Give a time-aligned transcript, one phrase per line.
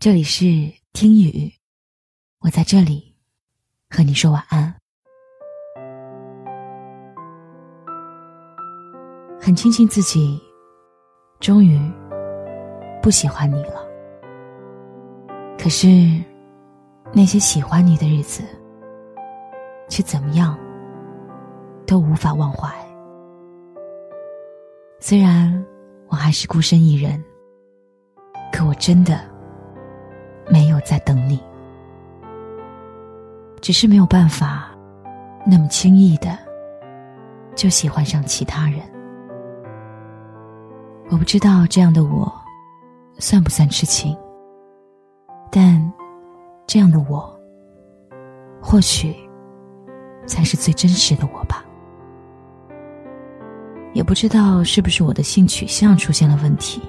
[0.00, 0.46] 这里是
[0.94, 1.52] 听雨，
[2.38, 3.14] 我在这里
[3.90, 4.74] 和你说晚安。
[9.38, 10.40] 很庆幸自己
[11.38, 11.78] 终于
[13.02, 13.86] 不喜欢你了，
[15.58, 15.86] 可是
[17.12, 18.42] 那些喜欢你的日子，
[19.90, 20.58] 却怎么样
[21.86, 22.74] 都无法忘怀。
[24.98, 25.62] 虽然
[26.08, 27.22] 我还是孤身一人，
[28.50, 29.29] 可我真的。
[30.50, 31.40] 没有在等你，
[33.60, 34.68] 只是没有办法
[35.46, 36.36] 那么轻易的
[37.54, 38.80] 就喜欢上其他人。
[41.08, 42.32] 我不知道这样的我
[43.18, 44.16] 算不算痴情，
[45.52, 45.92] 但
[46.66, 47.32] 这样的我
[48.60, 49.14] 或许
[50.26, 51.64] 才是最真实的我吧。
[53.92, 56.80] 也不知道是不是我的性取向出现了问题，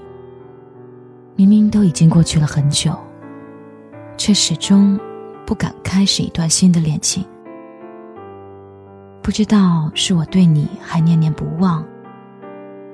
[1.36, 2.96] 明明都已经过去了很久。
[4.24, 5.00] 却始终
[5.48, 7.26] 不敢开始一段新的恋情。
[9.24, 11.84] 不知道是我对你还念念不忘，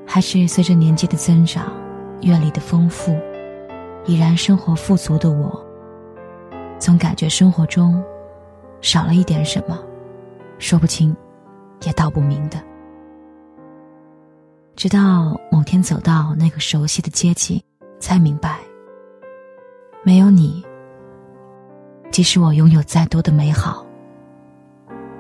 [0.06, 1.66] 还是随着年纪的增长、
[2.22, 3.14] 阅历的丰富，
[4.06, 5.62] 已然生活富足的我，
[6.80, 8.02] 总感觉生活中
[8.80, 9.78] 少了一点什么，
[10.60, 11.14] 说不清，
[11.84, 12.58] 也道不明的。
[14.78, 17.62] 直到某天走到那个熟悉的街景，
[18.00, 18.60] 才明白，
[20.06, 20.66] 没有你。
[22.18, 23.86] 即使我拥有再多的美好，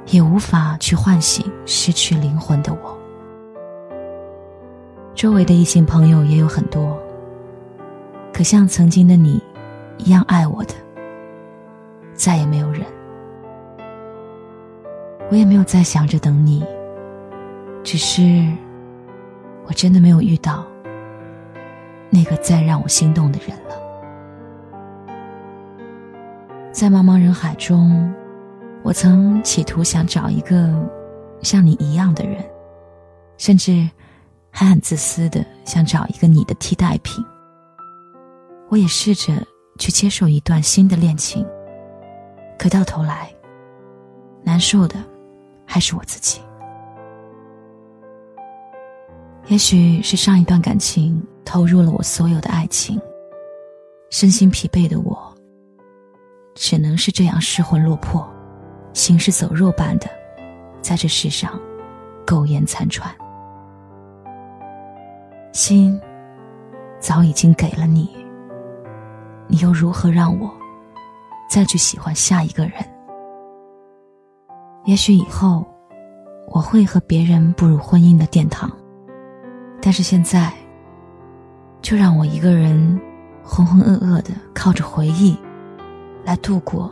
[0.08, 2.98] 也无法去唤醒失去灵魂的我。
[5.14, 6.98] 周围的异性朋友也有很多，
[8.34, 9.39] 可像曾经的你
[10.00, 10.73] 一样爱我的，
[12.16, 12.81] 再也没有人。
[15.30, 16.66] 我也没有再想着等你，
[17.84, 18.44] 只是
[19.67, 20.66] 我真的没有遇到
[22.09, 23.77] 那个再让我心动的人了。
[26.77, 28.14] 在茫茫人海中，
[28.83, 30.71] 我曾企图想找一个
[31.42, 32.38] 像你一样的人，
[33.39, 33.89] 甚至
[34.52, 37.26] 还很自私的想找一个你的替代品。
[38.70, 39.43] 我也试着
[39.80, 41.43] 去接受一段新的恋情，
[42.60, 43.33] 可到头来，
[44.43, 45.04] 难受的
[45.66, 46.39] 还是我自己。
[49.48, 53.02] 也许是上一段感情投入了我所有的爱情，
[54.11, 55.33] 身心疲惫的我。
[56.58, 58.28] 只能是这样失魂落魄、
[58.92, 60.10] 行尸走肉般的，
[60.82, 61.58] 在这世上
[62.26, 63.14] 苟延残喘。
[65.54, 66.00] 心
[67.00, 68.10] 早已经给了你，
[69.48, 70.52] 你又如何让我
[71.48, 72.73] 再去喜欢下一个人？
[74.86, 75.64] 也许以后
[76.48, 78.70] 我会和别人步入婚姻的殿堂，
[79.80, 80.52] 但是现在，
[81.82, 83.00] 就让我一个人
[83.44, 85.38] 浑浑噩噩的靠着回忆。
[86.27, 86.92] 来度过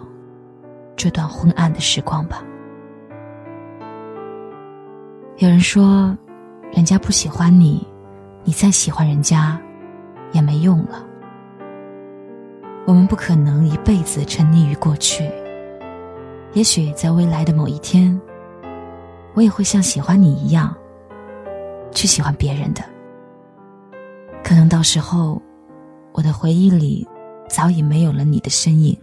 [0.96, 2.42] 这段昏暗的时光吧。
[5.40, 6.18] 有人说，
[6.72, 7.86] 人家不喜欢你，
[8.46, 9.60] 你再喜欢人家
[10.32, 11.06] 也没用了。
[12.88, 15.30] 我们不可能一辈子沉溺于过去。
[16.54, 18.18] 也许在未来的某一天，
[19.34, 20.74] 我也会像喜欢你一样，
[21.92, 22.82] 去喜欢别人的。
[24.46, 25.42] 可能到时候，
[26.14, 27.06] 我的回忆里
[27.50, 28.98] 早已没有了你的身影。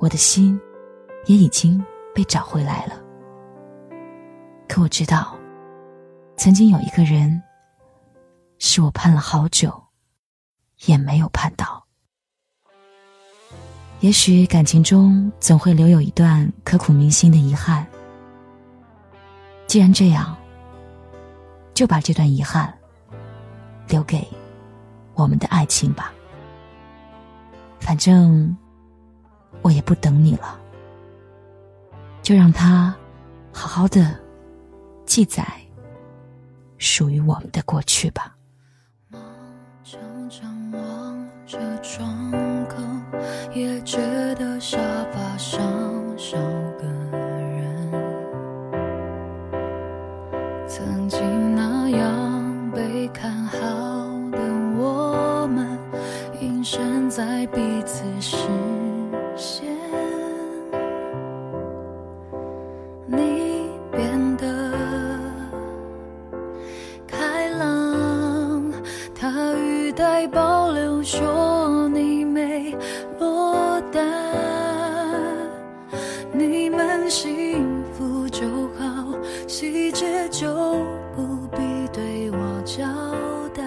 [0.00, 0.58] 我的心
[1.26, 1.78] 也已经
[2.14, 2.94] 被找回来了，
[4.66, 5.36] 可我知道，
[6.38, 7.40] 曾经有一个人，
[8.58, 9.70] 是我盼了好久，
[10.86, 11.84] 也没有盼到。
[14.00, 17.86] 也许感情中总会留有一段刻骨铭心的遗憾，
[19.66, 20.34] 既然这样，
[21.74, 22.74] 就把这段遗憾
[23.86, 24.26] 留给
[25.12, 26.10] 我们的爱情吧。
[27.80, 28.56] 反正。
[29.62, 30.58] 我也不等你了，
[32.22, 32.94] 就让它
[33.52, 34.18] 好好的
[35.04, 35.46] 记载
[36.78, 38.36] 属于我们的过去吧。
[43.52, 43.98] 也觉
[44.36, 44.58] 得
[76.50, 77.64] 你们幸
[77.94, 78.44] 福就
[78.76, 79.14] 好
[79.46, 80.52] 细节就
[81.14, 81.58] 不必
[81.92, 82.84] 对我交
[83.54, 83.62] 代。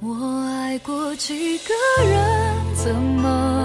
[0.00, 0.14] 我
[0.46, 1.74] 爱过几个
[2.04, 3.55] 人怎么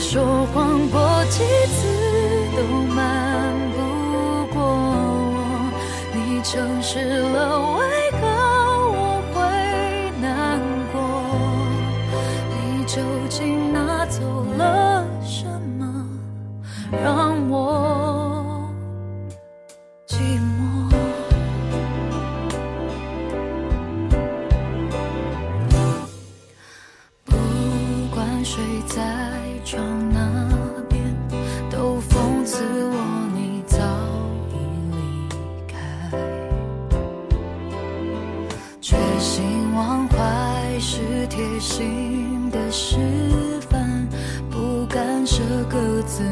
[0.00, 1.86] 说谎过几次
[2.56, 2.62] 都
[2.94, 3.76] 瞒不
[4.52, 5.70] 过我，
[6.14, 8.18] 你诚实了，为何
[8.96, 9.38] 我会
[10.20, 10.58] 难
[10.90, 10.98] 过？
[12.50, 12.98] 你究
[13.28, 14.22] 竟拿走
[14.56, 15.44] 了什
[15.78, 15.84] 么，
[16.90, 18.66] 让我
[20.08, 20.90] 寂寞？
[27.26, 27.36] 不
[28.14, 28.98] 管谁在
[29.64, 30.18] 窗那
[30.88, 31.04] 边，
[31.70, 32.96] 都讽刺我
[33.34, 33.78] 你早
[34.50, 34.54] 已
[34.90, 34.98] 离
[35.68, 35.76] 开。
[38.80, 42.96] 决心忘怀是贴心的示
[43.68, 44.08] 范，
[44.50, 46.22] 不敢舍各自。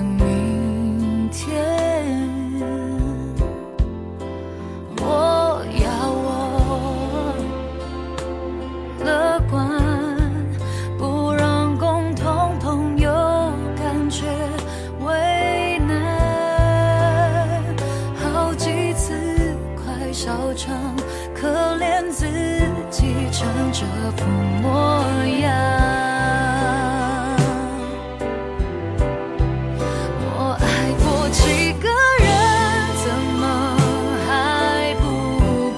[24.19, 24.25] 副
[24.62, 24.69] 模
[25.41, 25.47] 样。
[30.20, 30.26] 我
[30.61, 30.62] 爱
[30.99, 31.88] 过几个
[32.20, 32.26] 人，
[33.05, 33.06] 怎
[33.38, 33.43] 么
[34.26, 34.29] 还
[35.00, 35.03] 不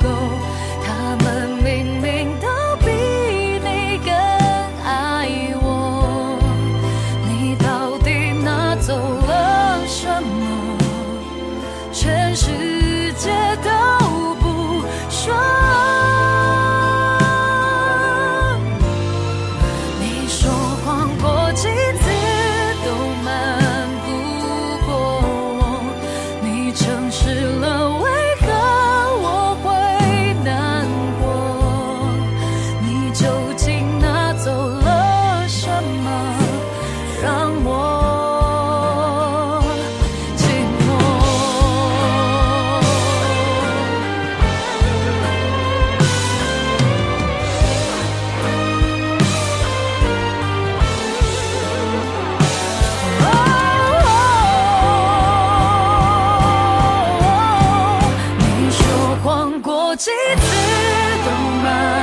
[0.03, 0.05] 够？
[0.85, 0.89] 他
[1.23, 1.25] 们
[1.63, 1.69] 明
[2.01, 2.09] 明
[2.41, 2.47] 都
[2.85, 2.89] 比
[3.63, 3.69] 你
[4.05, 4.11] 更
[4.85, 4.89] 爱
[5.61, 6.39] 我，
[7.29, 10.79] 你到底拿走了什么？
[11.93, 12.80] 全是。
[61.23, 61.31] 走
[61.63, 62.00] 吧